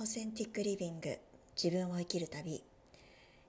[0.00, 1.14] オーセンティックリビング
[1.62, 2.64] 自分を生きる旅。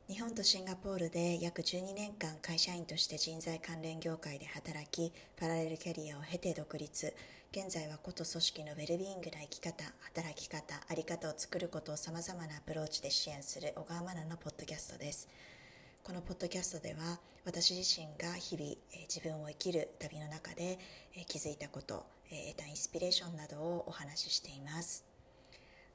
[0.09, 7.15] 日本とシンガポールで約12年間会社員として人材関連業界で働きパラレルキャリアを経て独立。
[7.53, 15.29] 現在はこと組織のウェルビーイングな生き方働き方在り方を作ることをさまざまなアプローチで支援する小川真奈のポッドキャストです。
[16.03, 18.75] このポッドキャストでは私自身が日々、
[19.07, 20.77] 自分を生きる旅の中で、
[21.29, 25.10] 気づいたこと、得たインスピレーションなどをお話ししています。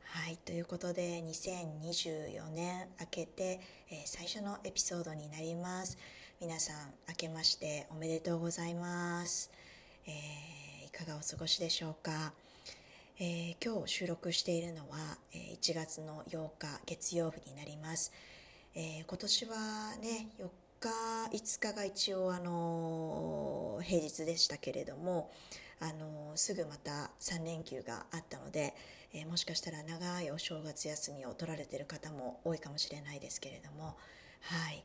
[0.09, 5.99] はいということで2024年明けて、え最初のエピソードになります。
[6.41, 6.77] 皆さん
[7.09, 9.51] 明けましておめでとうございます、
[10.07, 12.33] えー、いかがお過ごしでしょうか？
[13.19, 18.13] えー、今日収録しているのは、え1月の8日月曜日になります、
[18.75, 19.57] え、今年は
[20.01, 20.49] ね4
[20.81, 25.31] 日5日が一応あの平日でしたけれども
[25.81, 28.75] あのすぐまた3連休があったので、
[29.13, 33.97] えー、もしかしたら長いお正月休みを取られている方も多いかもしれないですけれども、
[34.41, 34.83] はい。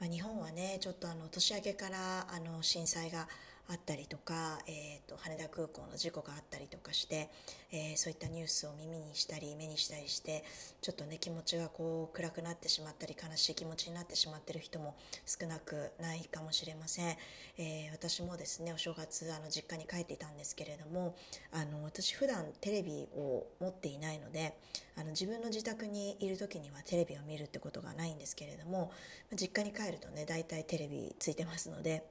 [0.00, 3.28] まあ、日本はねちょっとあの年明けからあの震災が
[3.68, 7.30] あったりとか、えーと、羽田空港の事故があったりとかして、
[7.72, 10.44] えー、そういったニュースを耳にしたり目にしたりして
[10.82, 14.94] ちょっとね気持ちがこう暗くなってしまったり悲しい気持ちになってしまっている人も
[15.26, 17.16] 少なくないかもしれません、
[17.56, 21.16] えー、私もですねお正月あの実家に帰っていたんですけれども
[21.52, 24.58] あの私普段テレビを持っていないので
[24.96, 28.92] あの自分の自宅にいる時にはテレビを見るってことがないんですけれども
[29.32, 32.04] 実家に帰るとね大体テレビついてますので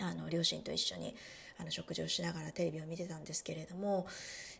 [0.00, 1.14] あの両親と一緒に
[1.58, 4.06] あの食事をしながらテレビを見てたんですけれども、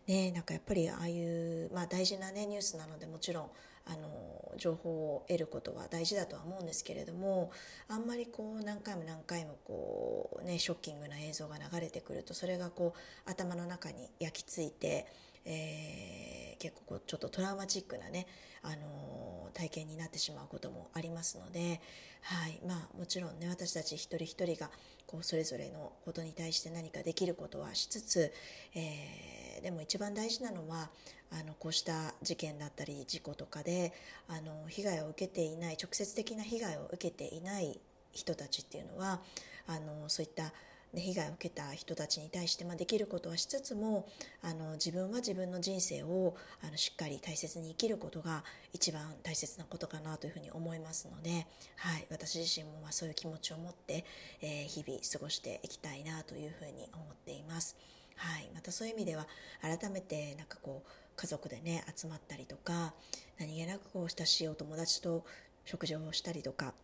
[0.07, 3.47] ね、なんかやっぱりああいう、まあ、大事な、ね、ニュースなのでもちろん
[3.85, 7.51] あの情報を得ることは大事だとは思うんですけれども
[7.89, 15.07] あんまりこう何回も何回もこう、ね、ショッキングな映像が流れてくるとそれがこう頭の中に焼き付いて、
[15.45, 18.27] えー、結構こうちょっとトラウマチックなね、
[18.63, 21.81] あの体験になってしまうこともありますので、
[22.23, 24.71] はいまあ、もちろんね私たち一人一人が
[25.07, 28.33] こうそれぞれのことに対して何かできることはしつつ、
[28.75, 30.91] えー、でも一番大事なのは
[31.33, 33.93] あのこうした事件だったり事故とかで
[34.29, 37.81] あの被害を受けていない直接的な被害を受けていない
[38.13, 39.21] 人たちっていうのは
[39.67, 40.53] あのそういった
[40.95, 44.07] 被害を受けた人たちに対してまあできることはしつつも
[44.43, 54.05] あの自分は自分の人生をあのしっかり大切に生きることが一番大切なことかなというふうに思いますので、はい、私自身もまあそういう気持ちを持って、
[54.43, 57.77] えー、日々過ごしていきたいなというふうに思っています。
[58.17, 59.27] はい、またそういう意味では
[59.63, 62.95] 改めてなんかこう家族でね集まったりとか
[63.39, 65.25] 何気なくこう親しいお友達と
[65.65, 66.75] 食事をしたりとか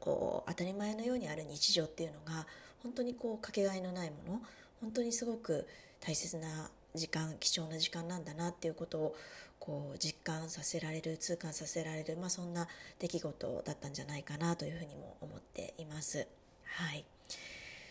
[0.00, 2.46] こう当たり前のようにある日常っていうのが
[2.82, 4.42] 本当にこうかけがえのないもの
[4.80, 5.66] 本当にすごく
[6.00, 9.16] 大切な時間貴重な時間なんだなっていうことを
[9.58, 16.26] こう実感させられる痛感させられる、まあ、そんな出来事だったんじゃないかなというふうにも思っています。
[16.64, 17.04] はい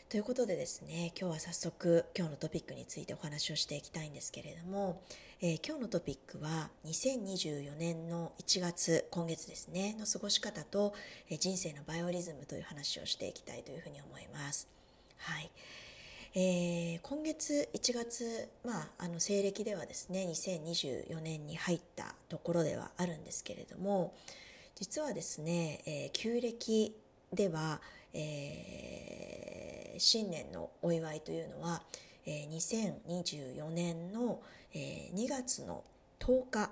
[0.10, 5.02] ということでですね今日は早速今日のトピックについてお話をしていきたいんですけれども、
[5.42, 10.94] えー、今日のトピックは2024年の1月今月ですねの過ごし方と、
[11.30, 14.70] えー、人生のバイオリズムという話をしていきたいというふうに思います。
[15.18, 15.52] はい
[16.36, 24.16] えー、今月1月、まあ、あの西暦ではですね2024年に入ったところではあるんですけれども
[24.76, 26.96] 実はですね、えー、旧暦
[27.34, 27.82] では、
[28.14, 29.37] えー、
[30.00, 31.82] 新年のお祝いというのは、
[32.26, 34.42] えー、2024年の、
[34.74, 35.84] えー、2月の
[36.20, 36.72] 10日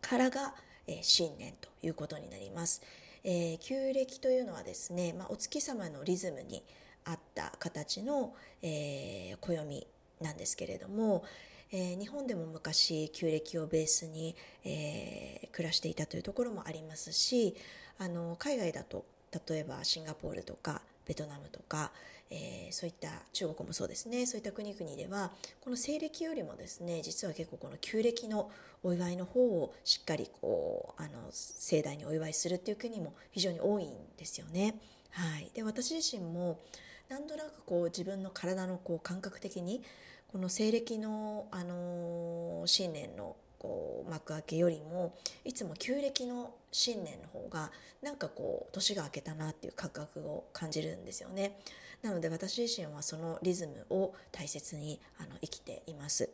[0.00, 0.54] からが、
[0.86, 2.82] えー、新年ということになります。
[3.24, 6.62] えー、旧暦というのはですね、まあ、お月様のリズムに
[7.04, 9.86] あった形の、えー、暦
[10.20, 11.24] なんですけれども、
[11.72, 17.54] えー、日本でも昔旧暦をベースに、えー、暮らしていたというところもありますし
[17.98, 19.04] あの海外だと
[19.48, 21.90] 例えばシンガポールとかベトナムとか、
[22.30, 24.26] えー、そういった中国もそうですね。
[24.26, 25.30] そういった国々では
[25.60, 28.50] この西暦よりもですね実は結構この旧暦の
[28.82, 34.76] お祝いの方をしっかりこうあの盛大にお祝いするっていう国も非常に多いんですよね。
[35.10, 36.60] はい、で私自身も
[37.08, 39.82] なんとなくこう自分の体のこう感覚的に
[40.28, 45.14] この西暦の、あのー、新年のこう幕開けよりも
[45.44, 47.70] いつも旧暦の新年の方が
[48.02, 51.58] なんかこう年が明けたなっていう感覚を感じるんですよね。
[52.02, 56.30] なので私自身はそのリズムを大切にあの生きています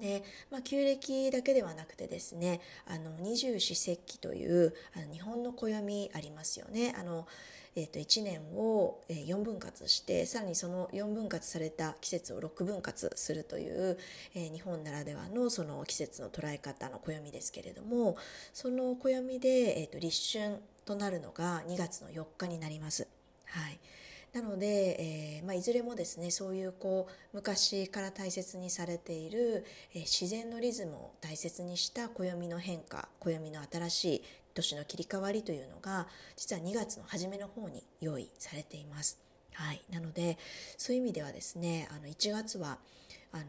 [0.00, 6.94] で、まあ、旧暦だけではなくてですねあの二十四節気というあの日本の暦ありますよね。
[6.98, 7.26] あの
[7.76, 13.96] えー、と1年を4分割してさらにその4分割された季節を6分割するという、
[14.34, 18.16] えー、日本ならではのその季節の捉え方の暦ですけれども
[18.52, 20.56] その暦で、えー、と立春
[20.86, 23.06] となるのが2月の4日になります。
[23.44, 23.78] はい
[24.32, 29.64] なので、えーまあ、いずれもですねそういうこう昔から大切にされている、
[29.94, 34.22] えー、自然のリズムを大切にした暦の変化暦の新しい
[34.54, 39.18] 年の切り替わりというのが実は2月の初めの方に用意されています。
[39.54, 40.38] はい、なので
[40.76, 42.78] そういう意味ではですねあの1月は
[43.32, 43.44] あの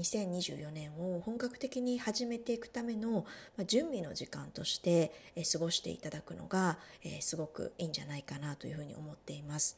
[0.00, 3.26] 2024年を本格的に始めていくための
[3.66, 5.12] 準備の時間として
[5.52, 6.78] 過ごしていただくのが
[7.20, 9.76] すごくいいんじゃないかなというふうに思っています。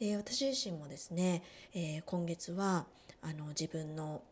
[0.00, 1.42] で私自身もですね
[1.74, 2.86] え今月は
[3.22, 4.22] あの自分の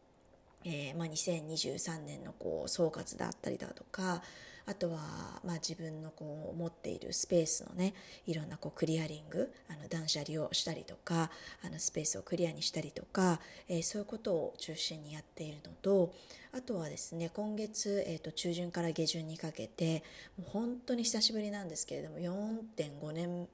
[0.65, 4.23] えーまあ、2023年のこう総括だったりだとか
[4.67, 4.99] あとは、
[5.45, 7.95] まあ、自分のこう持っているスペースのね
[8.27, 11.31] いろんなこうクリアリングあの断捨離をしたりとか
[11.65, 16.13] あのスペースをクリアにしたりとか、えー、そういうことを中心にやっているのと
[16.53, 20.03] あとはですね今月、えー、と中旬から下旬にかけて
[20.37, 23.49] もう本当に久しぶりなんですけれども4.5年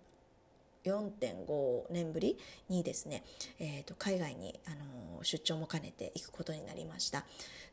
[0.84, 2.38] 4.5年ぶり
[2.68, 3.24] にですね、
[3.58, 7.24] えー、と海外にあの出張も兼ねて行くことになりました。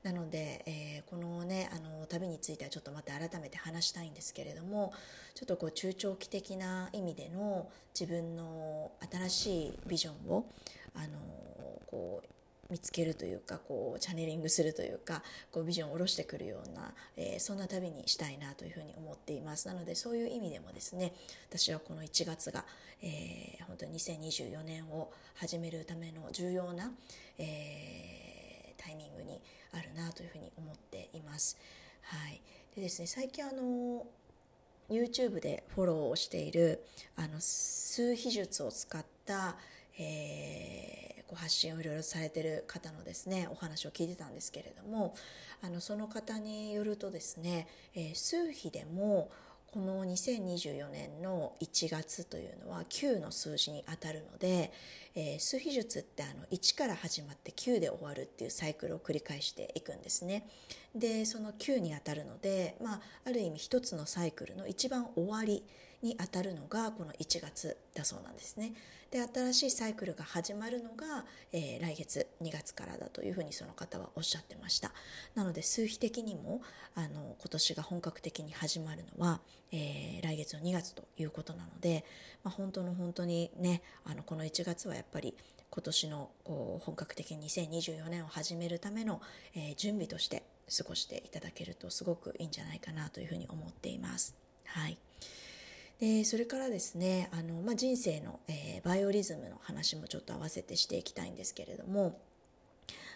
[0.03, 4.93] なので、えー、このねあの旅についてはちょっとまた改めて話したいんですけれども
[5.35, 10.47] ちょっとこう中長期的な意味での自分の新しいビジョンを
[10.95, 11.19] あの
[11.85, 12.40] こう
[12.71, 15.21] 見つけるというかこうチャネリングするというか
[15.51, 21.13] こうビジョンを下ろしてくるような、えー、そんな旅にしたいなというふうに思っていますなのでそういう意味でもですね
[21.50, 22.63] 私はこの1月が、
[23.03, 26.91] えー、本当に2024年を始めるための重要な、
[27.38, 29.41] えー、タイミングに
[29.74, 31.57] あるなというふうに思っています。
[32.03, 32.41] はい、
[32.75, 34.06] でですね最近あの
[34.89, 36.83] YouTube でフォローをしている
[37.15, 39.57] あの数秘術を使った、
[39.97, 45.15] えーこう発信をいろいろされてる方のですねお話を聞いてたんですけれども
[45.63, 49.31] あのその方によるとですね、えー、数比でも
[49.71, 54.73] この2024年の1月というのは9の数字にあたるので、
[55.15, 60.45] えー、数比術ってあの1から始まって9で終わるっていうサイクルを繰り返していくんですね。
[60.95, 65.63] でその9にあたるので、まあ、ある意味一つのサイクルの一番終わり
[66.01, 68.73] にあたるのがこの1月だそうなんですね。
[69.11, 74.93] で新しいサイクルが始まるのが、えー、来月2月からだというふうにその方はおっしゃってました
[75.35, 76.61] なので数比的にも
[76.95, 79.41] あの今年が本格的に始まるのは、
[79.73, 82.05] えー、来月の2月ということなので、
[82.45, 85.35] まあ、本当の本当にねあのこの1月はやっぱり
[85.69, 89.21] 今年のこう本格的に2024年を始めるための、
[89.55, 90.43] えー、準備として
[90.75, 94.35] 過ごしていただけるとすごくいいんじゃないかなというふうに思っています。
[94.65, 94.97] はい
[95.99, 102.19] でそれからですねあの、まあ、人生の、えー、バイオリズムの話もちょっと合わせてしていきたいんですけれども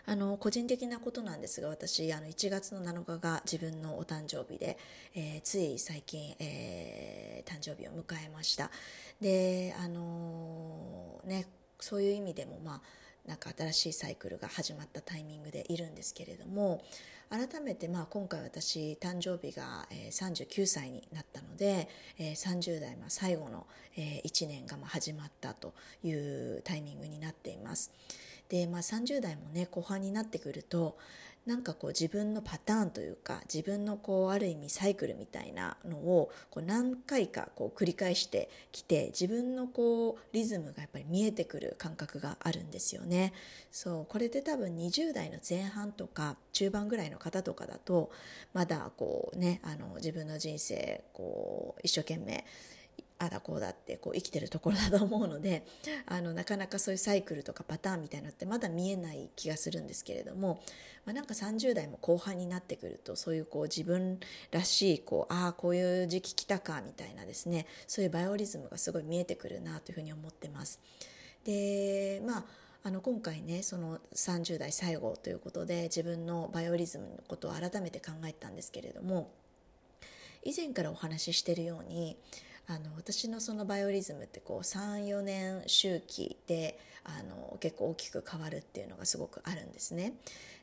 [0.06, 4.78] あの個人的なことなんですが私あの1月の7日が自分のお誕生日で、
[5.16, 8.70] えー、つい最近、えー、誕生日を迎えました
[9.20, 11.48] であのー、ね
[11.80, 12.82] そういう意味でもまあ
[13.28, 16.84] なんか新しいサイクルが始まったタイミングでいるんですけれども
[17.30, 21.90] 改めてまあ今回私誕生日が39歳になったので
[22.20, 23.66] 30代最後の
[23.98, 25.74] 1年が始まったと
[26.04, 27.92] いうタイミングになっています。
[28.50, 30.98] で、まあ、30代もね後半になってくると
[31.46, 43.32] なんかこう自分のパターンというか自分のこうある意味サイクルみたいなのをこう何回かこう繰り返してきて自分のこうリズムがやっぱり見えてくる感覚があるんですよね。
[43.72, 48.10] そうこれで多分20代の前半とか中盤ぐらいの方とかだと
[48.54, 52.44] まだこうねあの自分の人生こう一生懸命
[53.18, 55.66] あだこうだってこう生きてるところだと思うので
[56.06, 60.62] あのなかなかそういうサイクルとかパターンみたいなのってまだ見えない気がするんですけれども、
[61.06, 64.20] まあ、なんか30代も後半になってくるとそういうこう自分
[64.52, 70.80] らしいこうああこういう時期来たかみたいなですねそういうバイオリズムがすごい見えてくるなというふうに思ってます。
[71.46, 72.46] でまあ
[72.84, 79.32] あの今回ねその30代最後ということで自分のバイオリズムのことを改めて考えたんですけれども
[80.44, 82.16] 以前からお話ししているように
[82.68, 90.14] あの私のそのバイオリズムってこう34年周期であの結構大きく変わるっていうのがすごくあるんですね。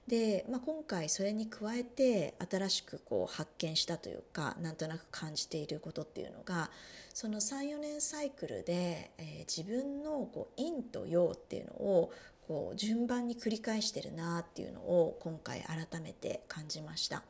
[0.09, 6.71] で、まあ、今回それに加えて新しくこう発見したというかなんとなく感じていることっていうのが
[7.15, 12.13] その34年サイクルで、えー、自分のこう陰と陽っていうのを
[12.49, 17.23] こう順番に繰り返してるなっていうのを今回改めて感じました。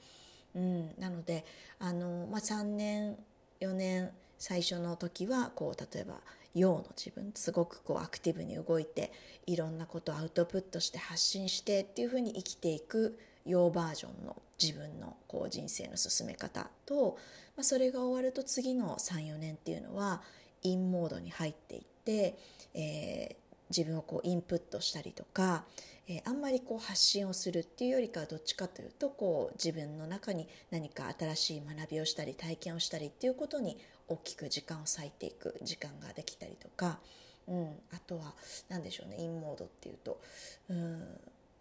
[0.54, 1.44] うん、なので
[1.78, 3.16] あの、まあ、3年
[3.60, 4.10] 4年
[4.42, 6.16] 最初の時はこう例えば
[6.52, 9.12] 陽の自分すごくこうアクティブに動いて
[9.46, 17.18] いろんなことをアウトプットして発信してっていうふうに生きていく陽バージョンの自分のこう人生の進め方と、
[17.56, 20.22] まあ、それが終わると次の34年っていうのは
[20.62, 22.36] インモードに入っていって、
[22.74, 23.36] えー、
[23.70, 25.66] 自分をこうインプットしたりとか、
[26.08, 33.78] えー、あんまりこう発信をするっていうよりかはどっちかというとこう自分の中に何か新しい学びをしたり体験をしたりっていうことに
[34.08, 36.98] 大きく時間を割いていく時間ができたりとか、
[37.46, 38.34] うん、あとは
[38.68, 40.20] 何でしょうねインモードっていうと、
[40.68, 40.98] うん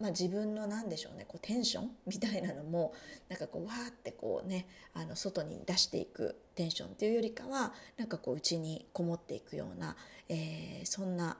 [0.00, 2.92] まあ、自分の何でしょうねこうテンションみたいなのも
[3.28, 9.96] なんかこうわーってこうねあの外に出していくテンションっていうよりかはなんかこう内にこもっていくような、
[10.28, 11.38] え、そんな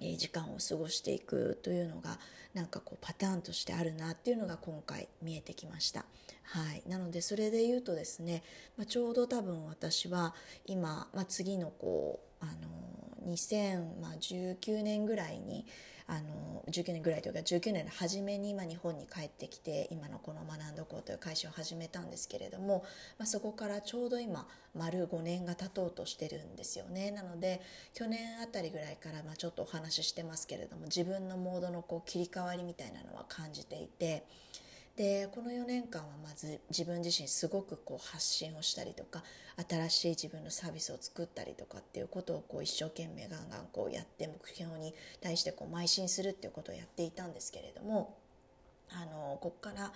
[0.00, 2.18] 時間を過ごしていくというのが
[2.54, 6.04] なんかこうパターンとしてあるなっていうのが今回見えてきました。
[6.42, 8.42] はい、なのでそれで言うとですね、
[8.76, 15.66] まあ、ちょうど多分私は今、まあ、次のこうあの2019年ぐらいに
[16.10, 22.82] あの19年ぐらいというか19年の初めに今日本に帰ってきて今のこの学んどこうという会社を始めたんですけれども、
[23.18, 27.60] まあ、そこからちょうど今丸5年が経とうとしてるんですよねなので
[27.92, 34.24] 去年あたりぐらいからまあちょっとお話ししてますけれども自分のモードのこう切り替わりみたいなのは感じていて。
[34.98, 39.22] でこの4年間はまず自分自身すごくこう発信をしたりとか
[39.68, 48.18] 新しい自分のサービスを作ったりとかっていうことをこう一生懸命ガンガンこうやって目標に対してこう邁進するっていうことをやっていたんですけれども
[48.90, 49.92] あのこっから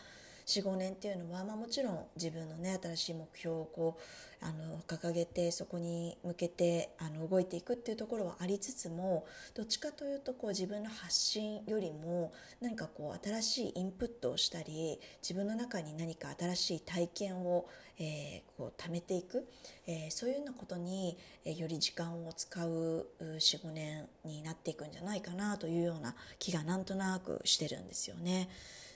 [0.60, 4.02] 45年っていうのは、まあ、もちろん自分のね新しい目標をこう
[4.44, 17.68] あの掲げてそこに向けてあの動いていくっていうところはありつつもどっちかというとこう自分の発信よりも何かこう新しいインプットをしたり自分の中に何か新しい体験を、
[18.00, 19.46] えー、こう貯めていく、
[19.86, 28.48] えー、そういうようなことに、えー、より時間を使う45年になっていくんじゃないかなというような気がなんとなくしてるんですよね。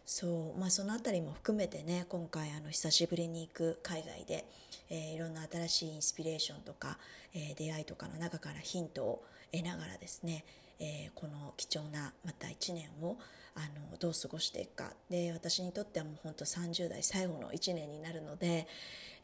[0.06, 4.44] そうまあその辺りも含めてね今回あの久しぶりに行く海外で、
[4.88, 6.96] えー、いろんな新しいインスピレーションとか、
[7.34, 10.44] えー、出会いとかの中からヒントを得ながらですね、
[10.78, 13.16] えー、この貴重なまた1年を
[13.56, 14.92] あのどう過ごしていくか。
[15.10, 18.68] で私にとってはもう本当30代最後の1年になるので、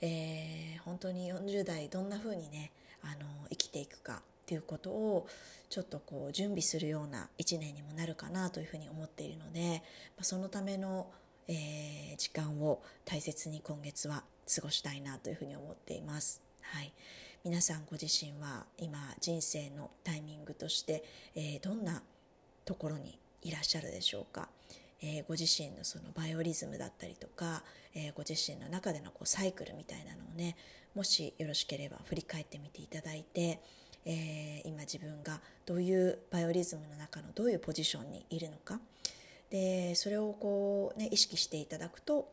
[0.00, 2.72] えー、本当に40代どんな風にね
[3.04, 4.20] あの生きていくか。
[4.42, 5.26] っていうことを
[5.70, 9.82] ちょっとこう準備するような1年にもなるかなというふうに思っているので
[10.20, 11.06] そのための、
[11.48, 16.42] えー、時間を大切に今月は過ごしたいなというふうに思っています。
[16.62, 16.92] はい、
[17.44, 22.02] 皆さんご自身は今人生のタイミングとして、えー、どんな
[22.64, 24.48] ところにいらっしゃるでしょうか？
[25.02, 30.56] えー、ご自身のそのバイオリズムだったりとか、えー、ご自身の中でのこうサイクルみたいなのをね
[30.94, 33.60] もしよろしければ振り返ってみていただいて、
[34.04, 38.80] えー、今自分がどういうバイオリズムの中のどういうポジションにいるのか
[39.50, 42.28] でそれをこう、ね、意識していただくと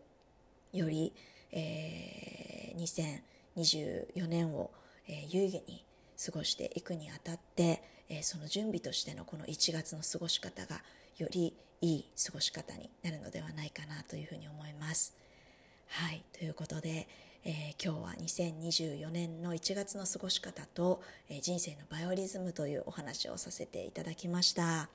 [0.74, 1.14] より、
[1.52, 3.14] えー、
[3.56, 4.72] 2024年を、
[5.08, 5.84] えー、有意義に
[6.24, 10.82] 過ごしていくにあたって、えー、その準備としてのこの1月の過ごし方が
[11.18, 15.14] よりいい過ごし方になるのではないかなというふうに思います。
[15.88, 17.08] はいということで、
[17.44, 17.99] えー、今
[18.30, 24.64] 2024年の1月の過ごし方と、え、人生のバイオリズムというお話をさせていただきました。
[24.64, 24.88] は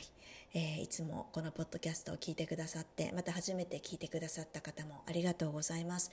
[0.00, 0.17] い、
[0.54, 6.10] えー、いつもこのポッドキャストを聞いてくださってまた初めて聞いてくださった方もありがとうございます。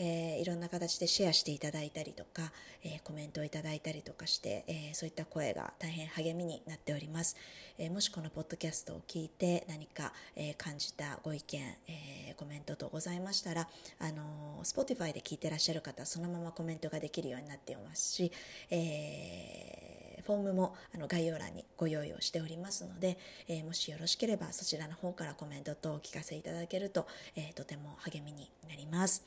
[0.00, 2.52] えー、いろんな形でシェアしていただいたりとか、
[2.84, 7.36] えー、コメントをいただいたりとかして、え、そういった声が大変励みになっております、
[7.78, 13.68] えもしこのポッドキャストを聞いて何か、え感じたご意見、えコメントとございましたら、
[13.98, 18.30] あの Spotify で聞いてらっしゃる方そのままコメントができるようになっていますし、
[18.70, 19.97] え
[20.28, 23.16] フォームもあの概要欄にご用意をしておりますので、
[23.48, 29.24] えもしよろしければそちらの方からコメントとお聞かせいただけると、えとても励みになります。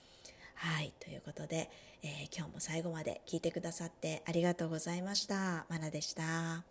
[0.54, 1.72] はい、ということで、
[2.04, 5.66] えー、今日も最後まで聞いてくださってありがとうございました。
[5.70, 6.71] まなでした。